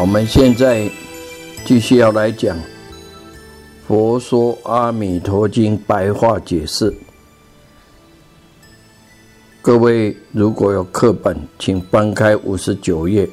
[0.00, 0.90] 我们现在
[1.66, 2.56] 继续要来讲
[3.86, 6.90] 《佛说阿弥陀经》白话解释。
[9.60, 13.28] 各位如果有课本，请翻开五十九页。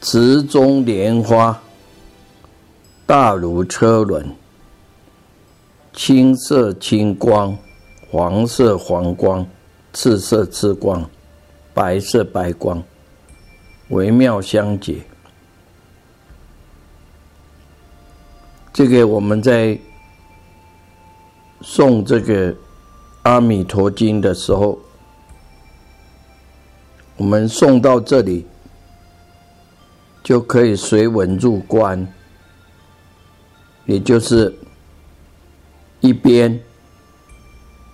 [0.00, 1.62] 池中莲花，
[3.06, 4.28] 大如车轮，
[5.92, 7.56] 青色青光，
[8.10, 9.46] 黄色黄光，
[9.92, 11.08] 赤色赤光，
[11.72, 12.82] 白色白光。
[13.92, 15.02] 微妙相解，
[18.72, 19.78] 这个我们在
[21.60, 22.54] 诵这个
[23.24, 24.78] 《阿弥陀经》的时候，
[27.18, 28.46] 我们送到这里，
[30.24, 32.08] 就可以随文入观，
[33.84, 34.58] 也就是
[36.00, 36.58] 一边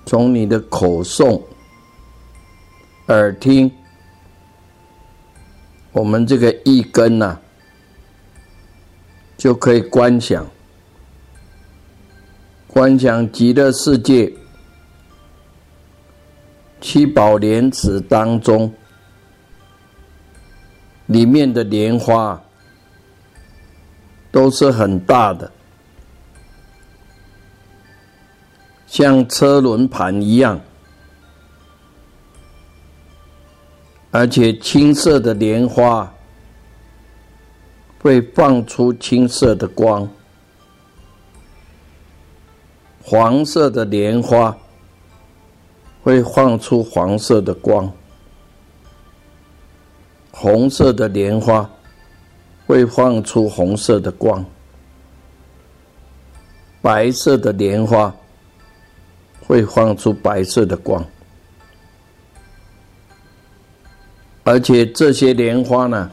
[0.07, 1.43] 从你的口诵、
[3.09, 3.69] 耳听。
[5.93, 7.39] 我们这个一根呐，
[9.37, 10.47] 就可以观想，
[12.67, 14.33] 观想极乐世界
[16.81, 18.73] 七宝莲池当中，
[21.07, 22.41] 里面的莲花
[24.31, 25.51] 都是很大的，
[28.87, 30.61] 像车轮盘一样。
[34.11, 36.15] 而且青色的莲花
[38.01, 40.09] 会放出青色的光，
[43.03, 44.57] 黄色的莲花
[46.03, 47.93] 会放出黄色的光，
[50.31, 51.69] 红色的莲花
[52.67, 54.43] 会放出红色的光，
[56.81, 58.15] 白色的莲花
[59.47, 61.05] 会放出白色的光。
[64.49, 66.11] 而且这些莲花呢，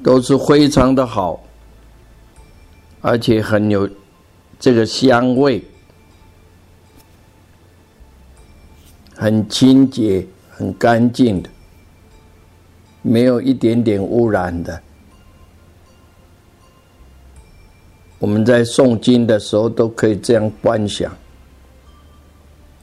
[0.00, 1.42] 都是非常的好，
[3.00, 3.90] 而且很有
[4.60, 5.60] 这个香味，
[9.16, 11.50] 很清洁、很干净的，
[13.02, 14.80] 没有一点点污染的。
[18.20, 21.12] 我们在诵经的时候都可以这样观想，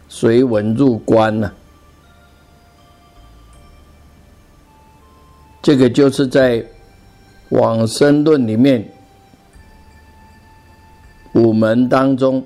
[0.09, 1.49] 随文入观呢。
[5.67, 6.65] 这个就是在
[7.49, 8.89] 往生论里面
[11.33, 12.41] 五门当中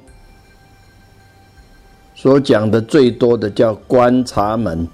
[2.15, 4.87] 所讲的最多的叫观察门。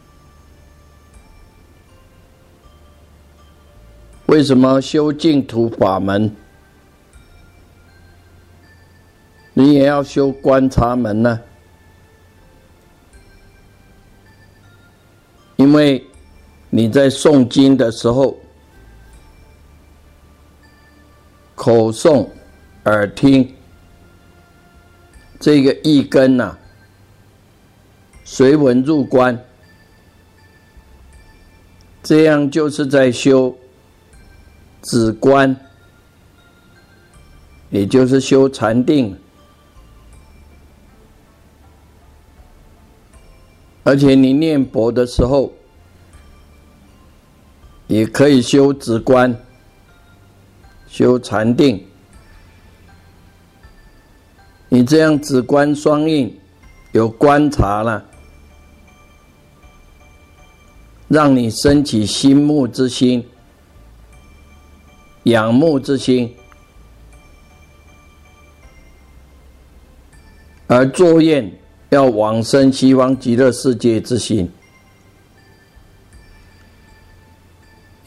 [4.25, 6.29] 为什么修净土法门，
[9.53, 11.39] 你也要修观察门呢？
[15.55, 16.05] 因为。
[16.69, 18.37] 你在诵经的时候，
[21.55, 22.27] 口诵、
[22.83, 23.55] 耳听，
[25.39, 26.57] 这个一根呐，
[28.25, 29.41] 随文入观，
[32.03, 33.57] 这样就是在修
[34.81, 35.55] 止观，
[37.69, 39.17] 也就是修禅定，
[43.83, 45.53] 而且你念佛的时候。
[47.87, 49.35] 也可以修直观、
[50.87, 51.83] 修禅定。
[54.69, 56.37] 你这样直观双运，
[56.91, 58.03] 有观察了，
[61.07, 63.25] 让你升起心目之心、
[65.23, 66.35] 仰慕之心，
[70.67, 71.49] 而作愿
[71.89, 74.51] 要往生西方极乐世界之心。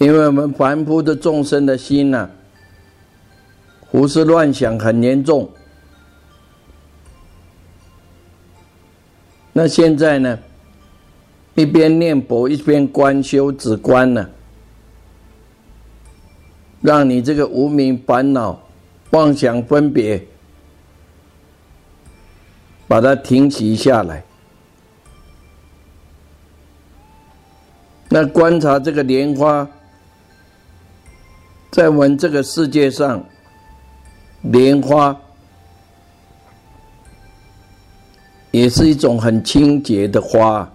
[0.01, 2.27] 因为我们凡夫的众生的心呐，
[3.91, 5.47] 胡思乱想很严重。
[9.53, 10.39] 那现在呢，
[11.55, 14.27] 一边念佛一边观修止观呢，
[16.81, 18.59] 让你这个无名烦恼、
[19.11, 20.27] 妄想分别，
[22.89, 24.25] 把它停息下来。
[28.09, 29.69] 那观察这个莲花。
[31.71, 33.25] 在我们这个世界上，
[34.43, 35.17] 莲花
[38.51, 40.69] 也是一种很清洁的花。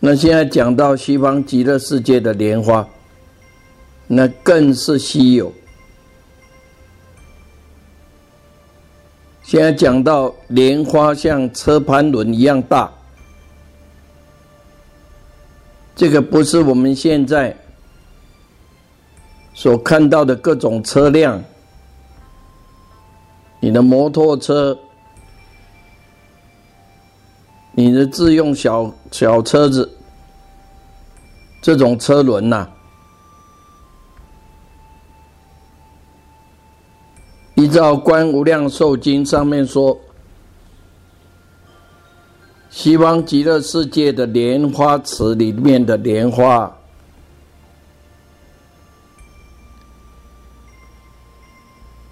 [0.00, 2.88] 那现在讲到西方极乐世界的莲花，
[4.08, 5.52] 那更是稀有。
[9.44, 12.92] 现在讲到莲花像车盘轮一样大。
[15.94, 17.56] 这个不是我们现在
[19.54, 21.42] 所看到的各种车辆，
[23.60, 24.76] 你的摩托车，
[27.72, 29.88] 你的自用小小车子，
[31.60, 32.68] 这种车轮呐，
[37.54, 39.96] 依照《观无量寿经》上面说。
[42.72, 46.74] 西方极乐世界的莲花池里面的莲花，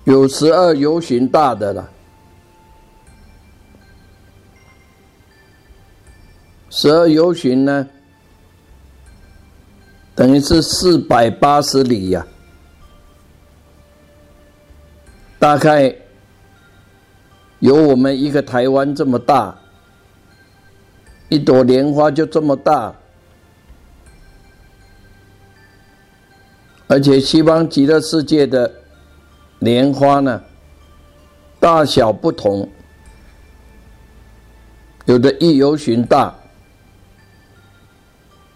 [0.04, 1.90] 有十二游巡大的了。
[6.68, 7.88] 十二游巡呢，
[10.14, 12.26] 等于是四百八十里呀，
[15.38, 15.96] 大概
[17.60, 19.56] 有我们一个台湾这么大。
[21.30, 22.92] 一朵莲花就这么大，
[26.88, 28.70] 而且西方极乐世界的
[29.60, 30.42] 莲花呢，
[31.60, 32.68] 大小不同，
[35.04, 36.34] 有的一游巡大，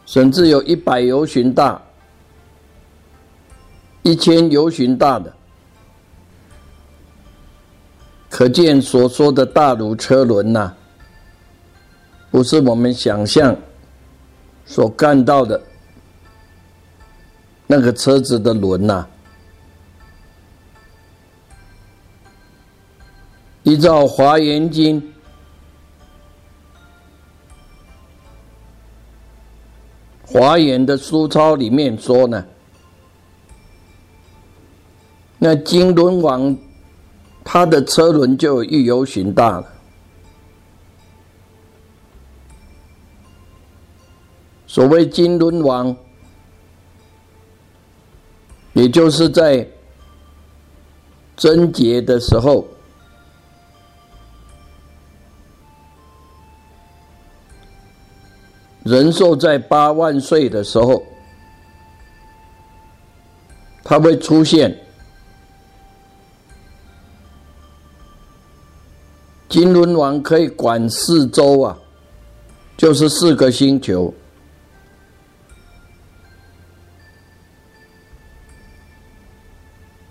[0.05, 1.81] 甚至有一百游巡大，
[4.03, 5.33] 一千游巡大的，
[8.29, 10.75] 可见所说的大如车轮呐。
[12.35, 13.57] 不是我们想象
[14.67, 15.63] 所看到的
[17.65, 19.07] 那个车子的轮呐。
[23.63, 25.01] 依照《华严经》
[30.27, 32.45] 《华严》的书抄里面说呢，
[35.39, 36.57] 那金轮王
[37.45, 39.74] 他的车轮就有一游巡大了。
[44.75, 45.97] 所谓金轮王，
[48.73, 49.65] 也就是在
[51.37, 52.67] 贞节的时候，
[58.83, 61.01] 人寿在八万岁的时候，
[63.85, 64.77] 他会出现。
[69.49, 71.79] 金轮王可以管四周啊，
[72.77, 74.13] 就是四个星球。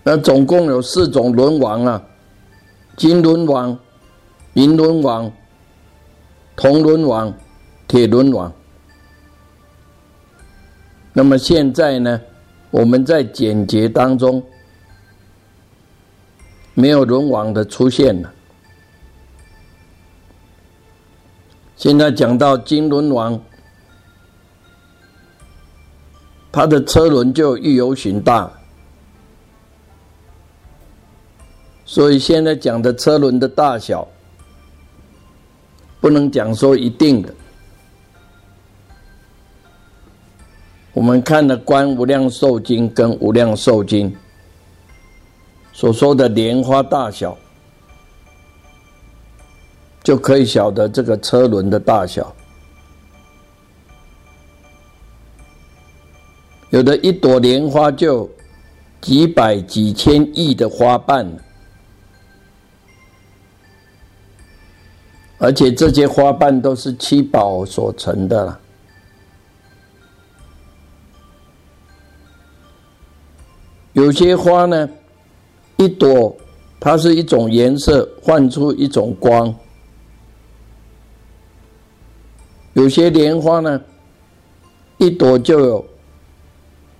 [0.06, 2.02] 那总共有四种轮王啊，
[2.94, 3.76] 金轮王、
[4.52, 5.32] 银轮王、
[6.54, 7.32] 铜轮王、
[7.88, 8.52] 铁轮王。
[11.14, 12.20] 那么现在呢，
[12.70, 14.44] 我们在简洁当中
[16.74, 18.30] 没有轮王的出现了。
[21.76, 23.40] 现在讲到金轮王，
[26.52, 28.52] 他的车轮就欲游巡大。
[31.86, 34.08] 所以现在讲的车轮的大小，
[36.00, 37.34] 不能讲说一定的。
[40.94, 44.10] 我们看了《观无量寿经》跟《无量寿经》
[45.72, 47.36] 所说的莲花大小，
[50.02, 52.34] 就可以晓得这个车轮的大小。
[56.70, 58.28] 有的一朵莲花就
[59.00, 61.30] 几百几千亿的花瓣。
[65.38, 68.60] 而且这些花瓣都是七宝所成的了。
[73.92, 74.88] 有些花呢，
[75.76, 76.34] 一朵
[76.80, 79.54] 它是一种颜色，换出一种光。
[82.72, 83.80] 有些莲花呢，
[84.98, 85.84] 一朵就有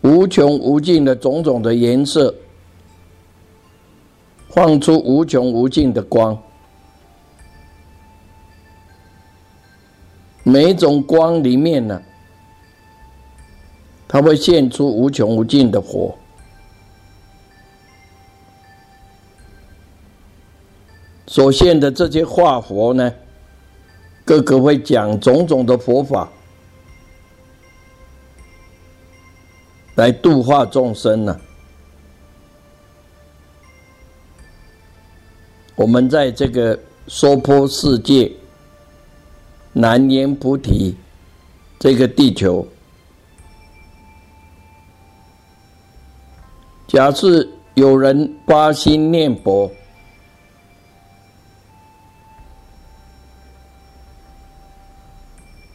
[0.02, 2.32] 无穷无尽的种种的颜色，
[4.50, 6.40] 放出无穷无尽的光。
[10.44, 12.00] 每一种光里面呢，
[14.06, 16.14] 它会现出无穷无尽的火。
[21.26, 23.12] 所现的这些化佛呢？
[24.26, 26.30] 各个会讲种种的佛法，
[29.96, 31.40] 来度化众生呢。
[35.76, 38.32] 我们在这个娑婆世界、
[39.76, 40.96] 南阎菩提
[41.80, 42.64] 这个地球，
[46.86, 49.70] 假设有人发心念佛。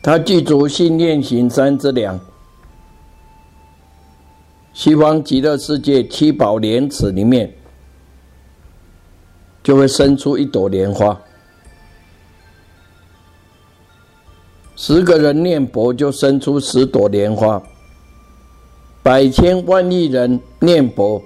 [0.02, 2.18] 他具足信念行三之良，
[4.74, 7.54] 西方极乐世界七宝莲池里面
[9.62, 11.22] 就会生出一朵莲花。
[14.82, 17.62] 十个人念佛就生出十朵莲花，
[19.04, 21.22] 百千万亿人念佛，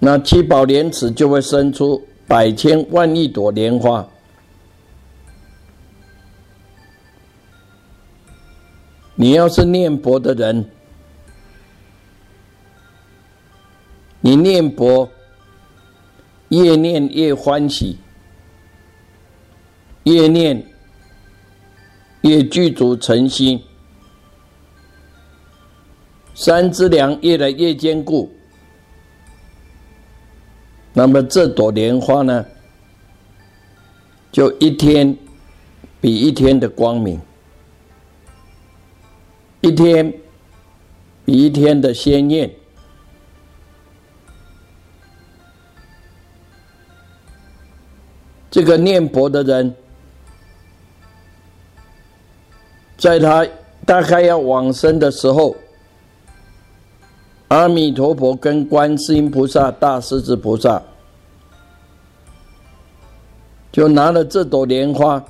[0.00, 4.04] 那七宝莲池就会生出百千万亿朵莲花。
[9.14, 10.68] 你要是念佛的人，
[14.20, 15.08] 你念佛
[16.48, 17.96] 越念越欢喜，
[20.04, 20.64] 越念
[22.22, 23.62] 越具足诚心，
[26.34, 28.32] 三之梁越来越坚固。
[30.92, 32.44] 那么这朵莲花呢，
[34.30, 35.16] 就一天
[36.00, 37.20] 比一天的光明。
[39.62, 40.12] 一天
[41.24, 42.52] 比一天的鲜艳，
[48.50, 49.72] 这个念佛的人，
[53.02, 53.44] 在他
[53.84, 55.56] 大概要往生的时候，
[57.48, 60.80] 阿弥陀佛跟观世音菩萨、大势至菩萨，
[63.72, 65.20] 就拿了这朵莲花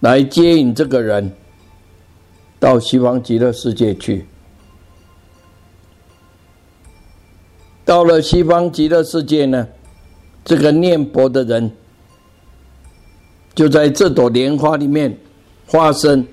[0.00, 1.30] 来接引这个人。
[2.58, 4.26] 到西方极乐世界去，
[7.84, 9.68] 到了西方极乐世界呢，
[10.42, 11.70] 这个念佛的人
[13.54, 15.18] 就在这朵莲花里面
[15.70, 16.26] 化身，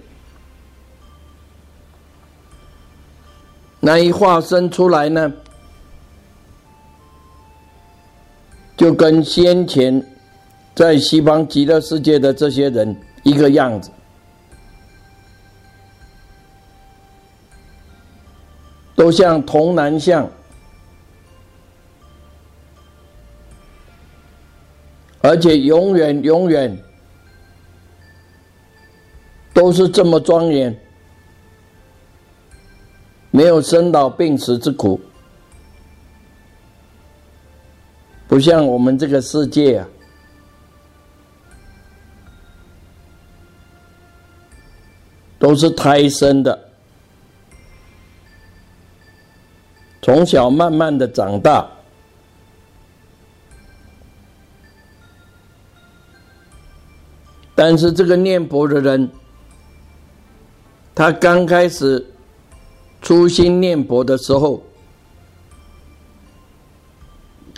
[3.80, 5.32] 那一化身出来呢，
[8.76, 10.04] 就跟先前
[10.74, 13.92] 在西方极乐世界的这些人一个样子。
[18.96, 20.28] 都像童男像，
[25.22, 26.76] 而且永远永远
[29.58, 30.80] 都是这么庄严，
[33.32, 35.02] 没有生老病死之苦，
[38.28, 39.88] 不像我们这个世界啊，
[45.40, 46.70] 都是胎生的。
[50.04, 51.68] 从小慢慢的长大，
[57.56, 59.10] 但是这个念佛的人，
[60.98, 62.04] 他刚开始
[63.04, 64.64] 初心念佛的时候，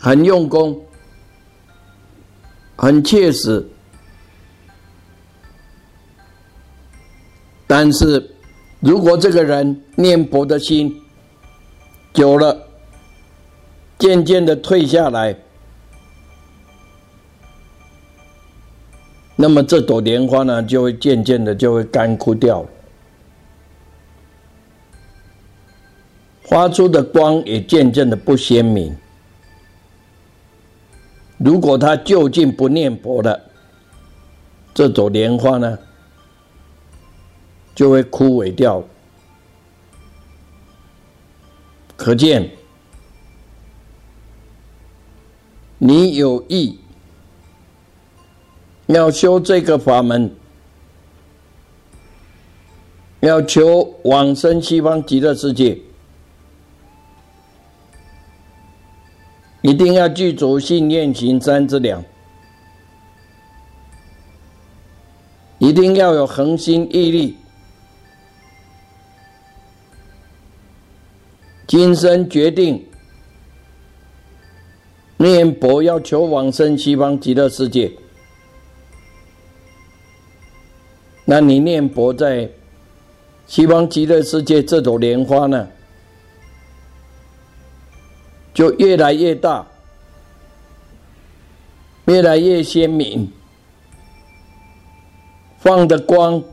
[0.01, 0.77] 很用功，
[2.75, 3.65] 很切实，
[7.65, 8.29] 但是
[8.81, 11.01] 如果这个人念佛的心，
[12.11, 12.67] 久了，
[13.97, 15.33] 渐渐的退下来，
[19.37, 22.65] 那么这朵莲花呢，就会渐渐的就会干枯掉，
[26.49, 28.97] 发出的光也渐渐的不鲜明。
[31.37, 33.39] 如果他就近不念佛的，
[34.73, 35.77] 这朵莲花呢，
[37.75, 38.83] 就会枯萎掉。
[41.95, 42.49] 可见，
[45.77, 46.79] 你有意
[48.87, 50.35] 要修这个法门，
[53.19, 55.79] 要求往生西方极乐世界，
[59.61, 62.03] 一定要具足信念行三之两，
[65.57, 67.35] 一定要有恒心毅力。
[71.67, 72.83] 今生决定
[75.17, 77.91] 念佛，要求往生西方极乐世界。
[81.25, 82.49] 那你念佛在
[83.45, 85.67] 西方极乐世界这朵莲花呢，
[88.53, 89.65] 就越来越大，
[92.05, 93.31] 越来越鲜明，
[95.59, 96.43] 放的光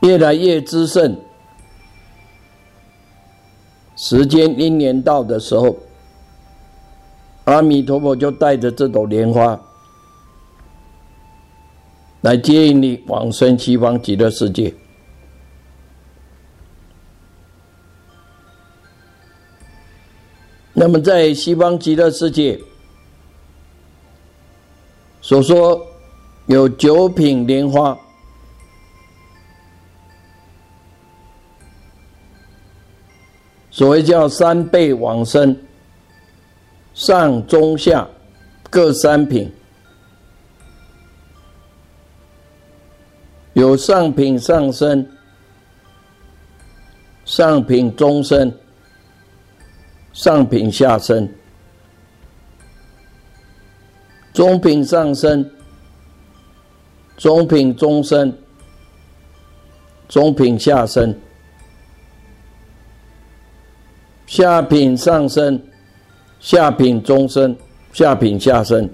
[0.00, 1.16] 越来越滋盛。
[3.96, 5.76] 时间一年到的时候，
[7.44, 9.60] 阿弥陀佛就带着这朵莲花。
[12.22, 14.74] 来接引你往生西方极乐世界。
[20.86, 22.56] 那么，在西方极乐世界
[25.20, 25.84] 所说
[26.46, 27.98] 有九品莲花，
[33.68, 35.58] 所谓叫三倍往生，
[36.94, 38.06] 上中下
[38.70, 39.52] 各三品。
[43.54, 45.04] 有上品上身、
[47.24, 48.56] 上品中身、
[50.16, 51.28] 上品下生、
[54.32, 55.50] 中品上生、
[57.18, 58.32] 中品中生、
[60.08, 61.14] 中品下生、
[64.26, 65.62] 下品上生、
[66.40, 67.54] 下品中生、
[67.92, 68.88] 下品下生。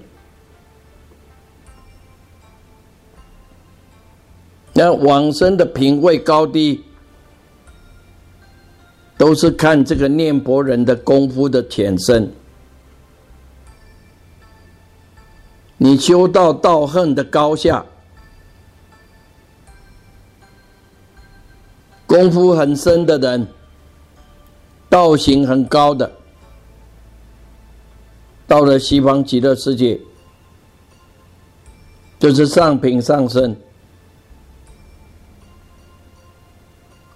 [4.73, 6.83] 那往生的品位高低，
[9.17, 12.31] 都是看这个念佛人的功夫的浅深。
[15.77, 17.85] 你修道道恨的高下，
[22.05, 23.45] 功夫很深的人，
[24.89, 26.09] 道行很高的，
[28.47, 29.99] 到了西方极乐世界，
[32.17, 33.55] 就是上品上升。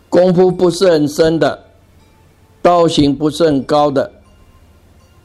[0.09, 1.66] 功夫不是很深的，
[2.67, 4.11] 道行不是很高的，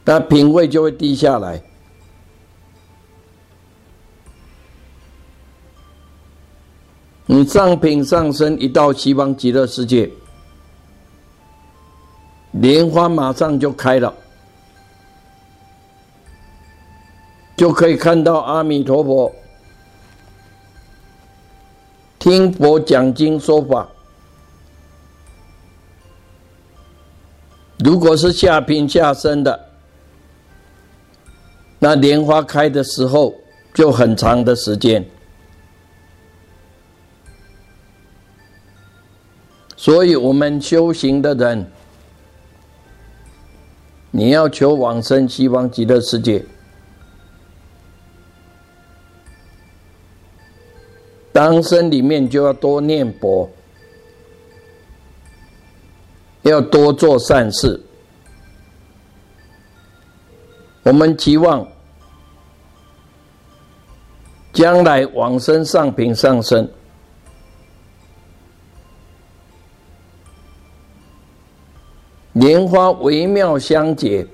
[0.05, 1.61] 那品位就会低下来。
[7.25, 10.09] 你上品上升，一到西方极乐世界，
[12.51, 14.13] 莲花马上就开了，
[17.57, 19.29] 就可以看到阿弥陀佛
[22.19, 23.89] 听佛讲经说法。
[27.83, 29.67] 如果是下品下生的，
[31.79, 33.35] 那莲花开的时候
[33.73, 35.05] 就很长的时间。
[39.75, 41.69] 所以，我们修行的人，
[44.11, 46.45] 你要求往生西方极乐世界，
[51.33, 53.49] 当生里面就要多念佛。
[56.43, 57.81] 要多做善事，
[60.83, 61.65] 我们期望
[64.51, 66.69] 将来往生上品上升，
[72.33, 74.27] 莲花微妙相结，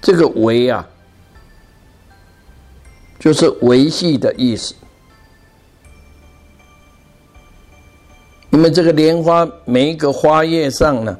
[0.00, 0.88] 这个“微”啊，
[3.20, 4.74] 就是维系的意思。
[8.52, 11.18] 因为这个莲花每一个花叶上呢，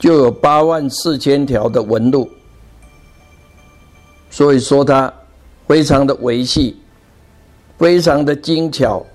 [0.00, 2.28] 就有八万四千条的纹路，
[4.30, 5.12] 所以说它
[5.68, 6.76] 非常的维系，
[7.78, 9.06] 非常的精巧，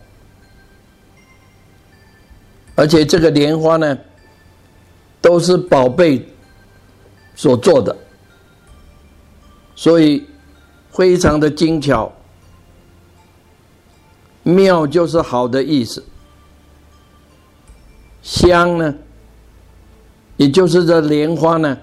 [2.74, 3.98] 而且这个莲花呢，
[5.20, 6.26] 都是宝贝
[7.36, 7.94] 所做的，
[9.76, 10.26] 所以
[10.90, 12.10] 非常的精巧，
[14.44, 16.02] 妙就是好的意思。
[18.26, 18.96] 香呢，
[20.36, 21.78] 也就是这莲花呢，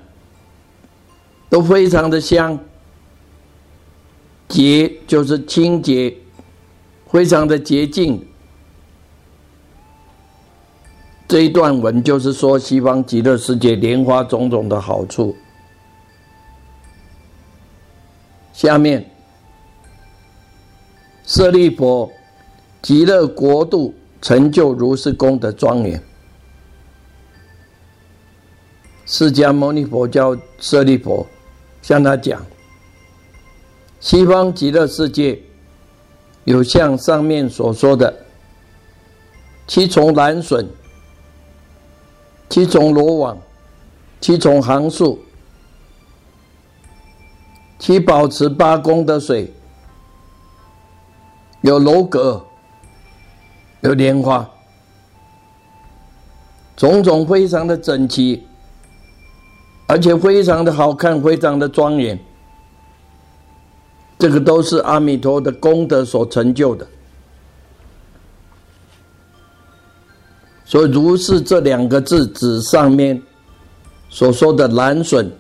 [1.49, 2.59] 都非常的香。
[4.49, 6.15] 洁就是清洁，
[7.07, 8.27] 非常的洁净。
[11.29, 15.35] 这一段文就是说西方极乐世界莲花种种的好处。
[18.53, 19.09] 下面，
[21.25, 22.11] 舍利佛，
[22.83, 26.03] 极乐国度成就如是功德庄严。
[29.13, 31.27] 释迦牟尼佛叫舍利佛，
[31.83, 32.43] 向他讲：
[34.01, 35.39] 西方极乐世界
[36.45, 38.25] 有像上面所说的
[39.67, 40.67] 七重蓝笋、
[42.49, 43.39] 七重罗网、
[44.19, 45.23] 七重行树、
[47.79, 49.53] 七宝池八功德水，
[51.61, 52.43] 有楼阁，
[53.83, 54.49] 有莲花，
[56.75, 58.47] 种种非常的整齐。
[59.93, 62.19] 而且非常的好看，非常的庄严。
[64.19, 66.87] 这个都是阿弥陀的功德所成就的。
[70.65, 73.23] 所以，如是这两个字指上面
[74.09, 75.31] 所说的蓝笋、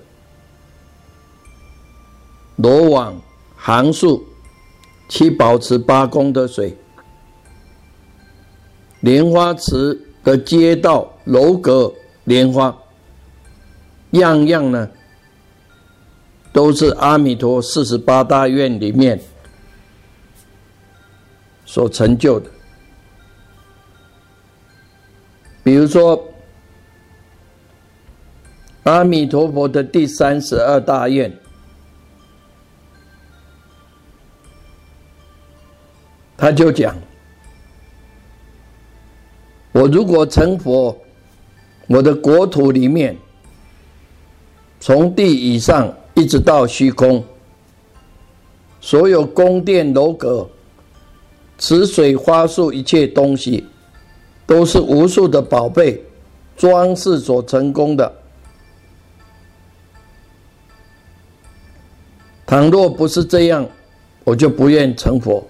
[2.56, 3.18] 罗网、
[3.56, 4.22] 行树、
[5.08, 6.76] 七宝池八功德水、
[9.00, 11.90] 莲花池的街道楼阁
[12.24, 12.76] 莲花。
[14.12, 14.88] 样样呢，
[16.52, 19.20] 都是阿弥陀四十八大愿里面
[21.64, 22.50] 所成就的。
[25.64, 26.22] 比如说，
[28.82, 31.34] 阿弥陀佛的第三十二大愿，
[36.36, 36.94] 他就讲：
[39.72, 41.00] 我如果成佛，
[41.86, 43.16] 我的国土里面。
[44.82, 47.22] 从地以上一直到虚空，
[48.80, 50.44] 所有宫殿楼阁、
[51.56, 53.64] 池水花树一切东西，
[54.44, 56.02] 都是无数的宝贝
[56.56, 58.12] 装饰所成功的。
[62.44, 63.64] 倘若不是这样，
[64.24, 65.46] 我就不愿成佛。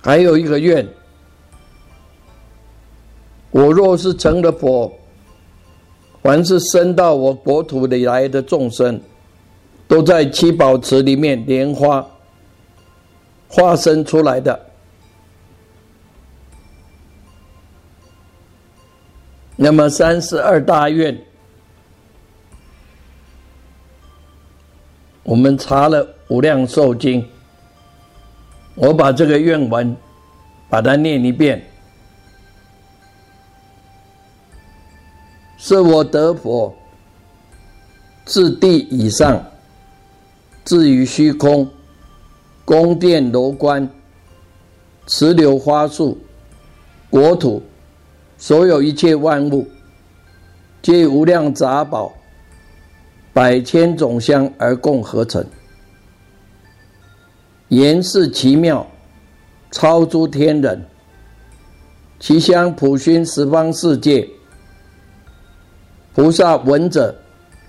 [0.00, 0.86] 还有一个愿，
[3.50, 4.96] 我若是成了佛。
[6.22, 9.00] 凡是生到我国土里来的众生，
[9.88, 12.06] 都在七宝池里面莲花
[13.48, 14.66] 化身出来的。
[19.56, 21.18] 那么三十二大愿，
[25.22, 27.22] 我们查了《无量寿经》，
[28.74, 29.96] 我把这个愿文
[30.68, 31.69] 把它念一遍。
[35.70, 36.74] 是我得佛，
[38.24, 39.40] 自地以上，
[40.64, 41.70] 至于虚空，
[42.64, 43.88] 宫殿楼观，
[45.06, 46.18] 池流花树，
[47.08, 47.62] 国土，
[48.36, 49.64] 所有一切万物，
[50.82, 52.12] 皆无量杂宝，
[53.32, 55.46] 百千种香而共合成，
[57.68, 58.84] 言是奇妙，
[59.70, 60.84] 超诸天人，
[62.18, 64.28] 其香普熏十方世界。
[66.12, 67.14] 菩萨闻者，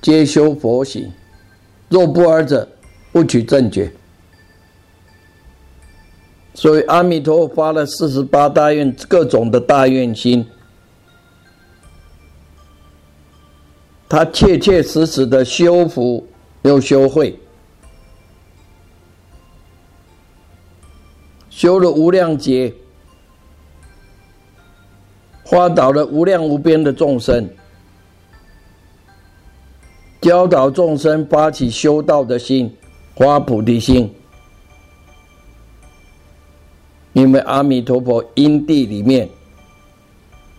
[0.02, 1.12] 皆修佛行；
[1.90, 2.68] 若不尔者，
[3.12, 3.92] 不取正觉。
[6.54, 10.46] 所以阿弥陀佛发了四十八大愿，各种的大愿心，
[14.10, 16.28] 他切切实实的修福
[16.64, 17.40] 又修慧，
[21.50, 22.74] 修了无量劫，
[25.44, 27.48] 化导了无量无边的众生。
[30.22, 32.72] 教导众生发起修道的心，
[33.16, 34.14] 发菩提心。
[37.14, 39.28] 因为阿弥陀佛因地里面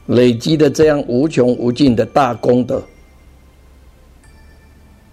[0.06, 2.82] 累积的这样无穷无尽的大功德，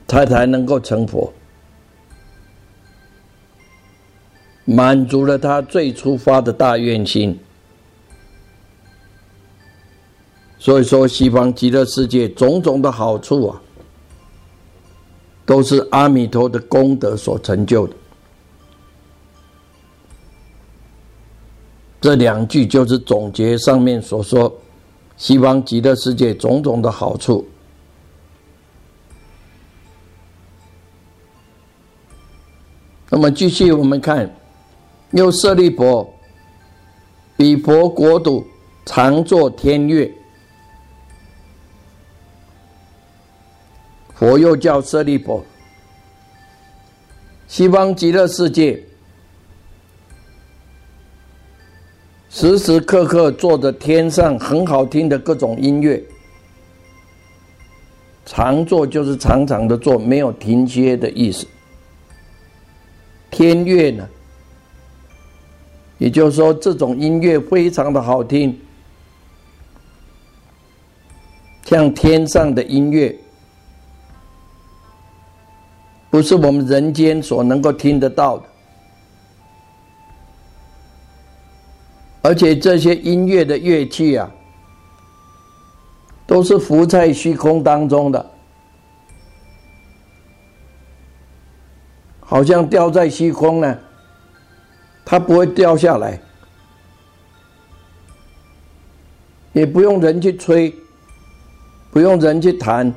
[0.08, 1.32] 他才能够成佛，
[4.66, 7.40] 满足了他最初发的大愿心。
[10.58, 13.62] 所以说，西方极乐世界种种的好处啊。
[15.50, 17.96] 都是阿弥陀的功德所成就的。
[22.00, 24.56] 这两句就是总结上面所说
[25.18, 27.48] 西方极乐世界种种的好处。
[33.10, 34.32] 那么继续我们看，
[35.14, 36.08] 又舍利佛，
[37.36, 38.46] 彼佛国土
[38.86, 40.14] 常作天乐。
[44.20, 45.42] 佛又叫舍利佛，
[47.48, 48.84] 西方极乐世界
[52.30, 56.04] 时时刻刻做着天上很好听的各种音乐，
[58.26, 61.48] 常做就是常常的做，没有停歇的意思。
[63.32, 64.06] 天乐呢，
[65.98, 68.60] 也就是说这种音乐非常的好听，
[71.64, 73.18] 像天上的音乐，
[76.10, 78.46] 不是我们人间所能够听得到的。
[82.22, 84.30] 而且这些音乐的乐器啊，
[86.28, 88.32] 都是浮在虚空当中的，
[92.20, 93.80] 好像掉在虚空呢，
[95.06, 96.20] 它不会掉下来，
[99.54, 100.76] 也不用人去吹，
[101.90, 102.94] 不用人去弹，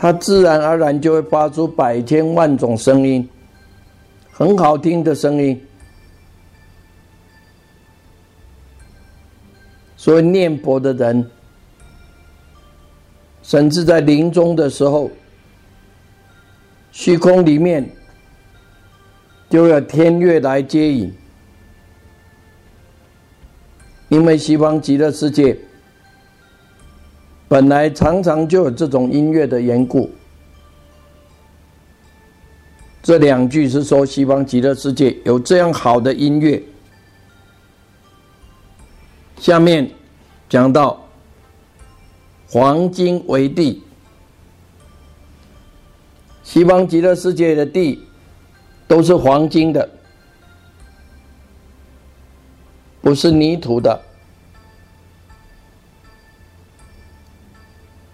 [0.00, 3.28] 它自然而然就会发出百千万种声音，
[4.32, 5.62] 很好听的声音。
[9.98, 11.30] 所以念佛的人，
[13.42, 15.10] 甚至在临终的时候，
[16.92, 17.86] 虚空里面
[19.50, 21.14] 就有天乐来接引，
[24.08, 25.54] 因为西方极乐世界
[27.50, 30.08] 本来常常就有这种音乐的缘故。
[33.02, 36.62] 这两句是说西方极乐世界有这样好的音乐。
[39.36, 39.90] 下面
[40.48, 41.04] 讲到
[42.48, 43.82] 黄金为地，
[46.44, 48.00] 西方极乐世界的地
[48.86, 49.90] 都是黄金的，
[53.00, 54.00] 不是泥土的。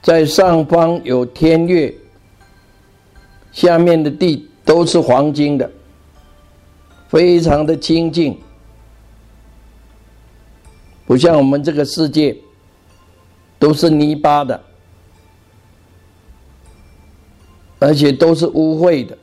[0.06, 1.92] 在上方有天月，
[3.50, 5.68] 下面的地都是黄金的，
[7.08, 8.38] 非常的清净。
[11.06, 12.36] 不像我们这个世界，
[13.58, 14.62] 都是泥巴的，
[17.80, 19.18] 而且都是污秽的。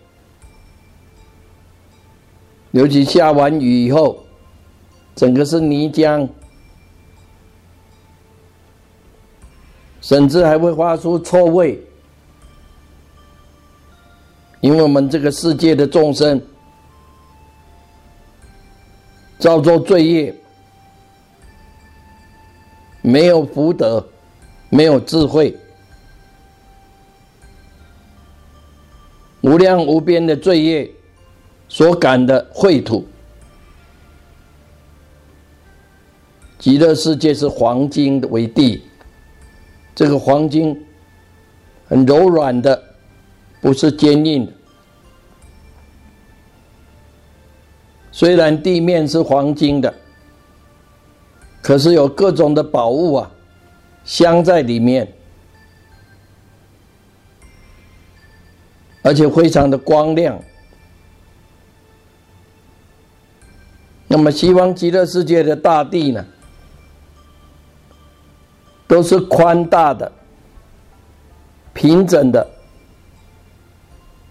[2.72, 4.26] 尤其下完雨以后，
[5.16, 6.28] 整个是泥浆，
[10.04, 11.82] 甚至还会发出臭味。
[14.60, 16.40] 因为我们这个世界的众生，
[19.40, 20.36] 造作罪业。
[23.06, 24.02] 没有福德，
[24.70, 25.54] 没有智慧，
[29.42, 30.90] 无量无边的罪业
[31.68, 33.06] 所感的秽土。
[36.58, 38.82] 极乐世界是黄金为地，
[39.96, 40.86] 这个黄金
[41.88, 42.84] 很柔软的，
[43.62, 44.54] 不是坚硬的。
[48.12, 49.94] 虽然地面是黄金的。
[51.62, 53.32] 可是有各种的宝物啊，
[54.04, 55.08] 镶在里面，
[59.02, 60.38] 而且非常的光亮。
[64.10, 66.26] 那么西方极乐世界的大地呢，
[68.94, 70.12] 都是宽大的、
[71.74, 72.48] 平整的，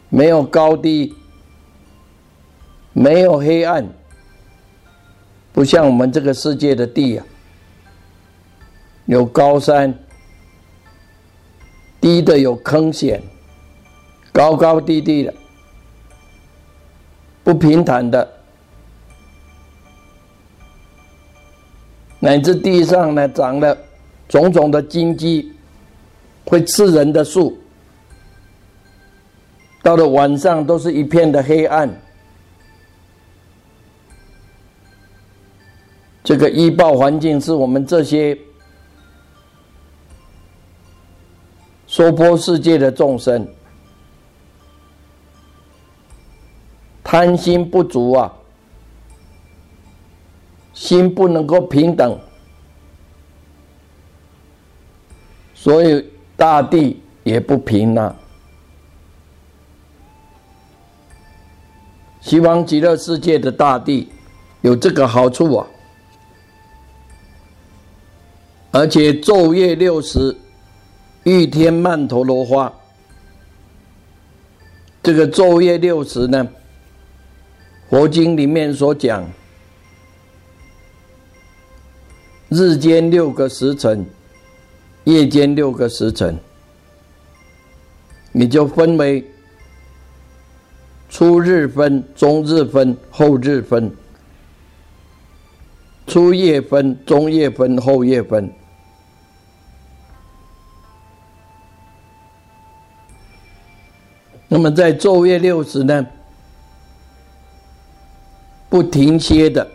[0.08, 1.12] 没有高低，
[2.92, 3.84] 没有黑暗。
[5.52, 7.26] 不像我们这个世界的地啊，
[9.06, 9.92] 有高山，
[12.00, 13.20] 低的有坑险，
[14.32, 15.34] 高高低低的，
[17.42, 18.32] 不平坦的，
[22.20, 23.76] 乃至地上呢长了
[24.32, 25.52] 种种的荆棘，
[26.46, 27.58] 会刺人的树，
[29.82, 31.94] 到了晚上都是一片的黑暗。
[36.24, 38.38] 这个医报环境是我们这些
[41.86, 43.46] 娑婆世界的众生。
[47.04, 48.32] 贪心不足啊，
[50.72, 52.18] 心不能够平等，
[55.62, 56.04] 所以
[56.36, 58.12] 大地也不平啊。
[62.20, 64.10] 西方极乐世界的大地
[64.62, 65.66] 有这个好处啊。
[68.72, 70.36] 而且昼夜六时，
[71.22, 72.72] 玉天曼陀罗花。
[75.00, 76.48] 这个昼夜六时呢，
[77.88, 79.24] 佛经里面所讲，
[82.48, 84.04] 日间六个时辰，
[85.04, 86.38] 夜间六个时辰，
[88.30, 89.24] 你就分为
[91.08, 93.94] 初日分、中日分、后日分，
[96.06, 98.50] 初夜分、中夜分、后夜分。
[104.48, 106.06] 那么在昼夜六时呢，
[108.70, 109.68] 不停歇的，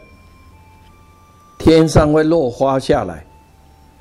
[1.60, 3.26] 天上会落花下来，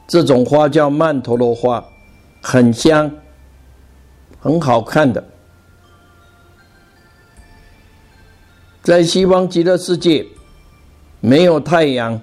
[0.06, 1.84] 这种花叫曼陀罗花，
[2.40, 3.10] 很香，
[4.40, 5.22] 很好看的。
[8.82, 10.24] 在西方极乐世界，
[11.18, 12.20] 没有太阳，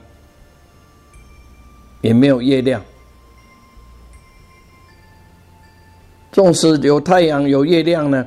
[1.99, 2.81] 也没有月亮。
[6.31, 8.25] 纵使有太阳有月亮呢，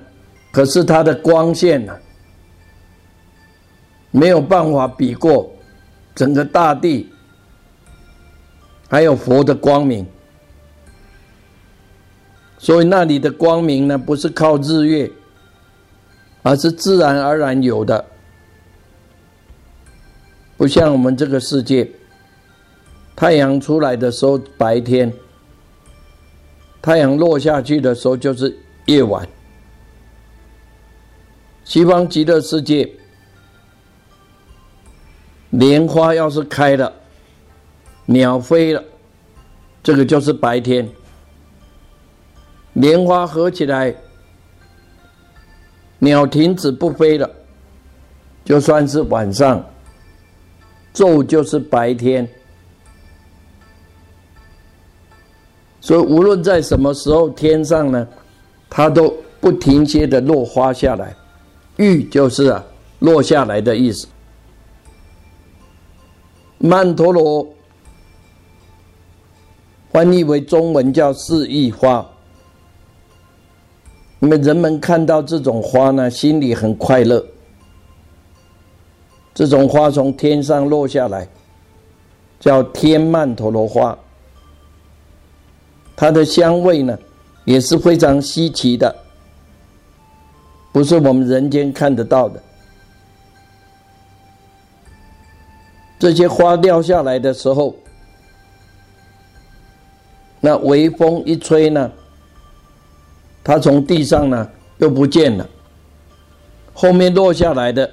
[0.53, 1.97] 可是它的光线呢，
[4.11, 5.51] 没有办法比过
[6.14, 7.11] 整个大地，
[8.88, 10.07] 还有佛的光明。
[12.59, 15.11] 所以那里的光明呢，不是靠日月，
[16.42, 18.05] 而是自然而然有的。
[20.57, 21.90] 不像我们这个世界，
[23.14, 25.12] 太阳出来的时候白天，
[26.81, 29.29] 太阳落下去的时候就是夜晚。
[31.62, 32.90] 西方极乐世界，
[35.51, 36.90] 莲花要是开了，
[38.07, 38.83] 鸟飞了，
[39.83, 40.87] 这个就是白天；
[42.73, 43.95] 莲花合起来，
[45.99, 47.31] 鸟停止不飞了，
[48.45, 49.64] 就算是晚上。
[50.95, 52.27] 昼就是白天，
[55.79, 58.09] 所以无论在什么时候，天上呢，
[58.71, 61.14] 它都不停歇的落花下来。
[61.77, 62.64] 玉就是啊，
[63.01, 64.09] 落下来的意思。
[66.57, 67.47] 曼陀罗
[69.97, 72.07] 翻译为中文叫四意花，
[74.19, 77.25] 那么人们看到这种花呢，心里很快乐。
[79.33, 81.27] 这种花从天上落下来，
[82.39, 83.99] 叫天曼陀罗花。
[85.97, 86.99] 它的香味呢，
[87.47, 88.95] 也是非常稀奇的，
[90.73, 92.43] 不是我们人间看得到的。
[95.99, 97.75] 这些花掉下来的时候，
[100.47, 101.91] 那微风一吹呢，
[103.43, 105.45] 它从地上呢又不见了，
[106.73, 107.91] 后面落下来的。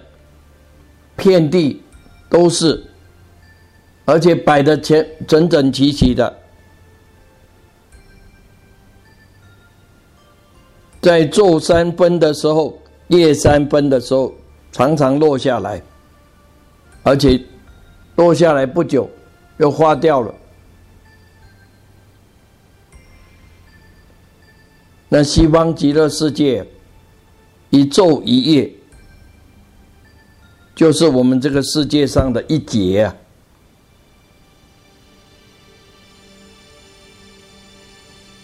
[1.16, 1.82] 遍地
[2.30, 2.84] 都是，
[4.06, 6.32] 而且摆的全整整齐齐的，
[11.02, 14.32] 在昼三分的时候、夜三分的时候，
[14.72, 15.82] 常常落下来，
[17.02, 17.40] 而且
[18.16, 19.10] 落下来不久
[19.58, 20.34] 又花掉了。
[25.16, 26.66] 那西方极乐世界
[27.70, 28.74] 一昼一夜。
[30.76, 33.16] 就是我们这个世界上的一劫啊！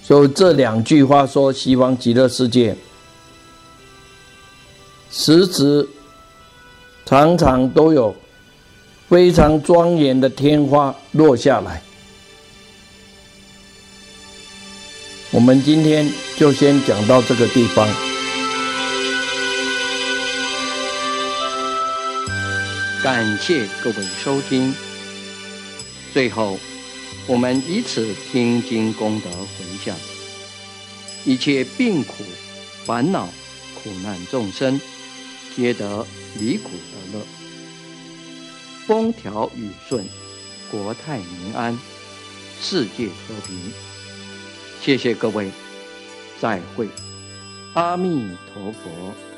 [0.04, 2.76] 所以这两句话说，西方极乐世界，
[5.10, 5.90] 时时
[7.04, 8.16] 常常都有
[9.08, 11.82] 非常庄严的天花落下来。
[15.32, 17.88] 我们今天就先讲到这个地方。
[23.04, 24.74] 感谢各位收听。
[26.12, 26.58] 最后，
[27.28, 29.96] 我们以此听经功德回向，
[31.24, 32.24] 一切病苦、
[32.84, 33.30] 烦恼、
[33.76, 34.82] 苦难众生，
[35.56, 36.08] 皆得
[36.40, 37.26] 离苦得乐，
[38.88, 40.04] 风调雨顺，
[40.72, 41.78] 国泰民安，
[42.60, 43.89] 世界和平。
[44.82, 45.52] 谢谢各位，
[46.40, 46.88] 再会，
[47.74, 49.29] 阿弥陀佛。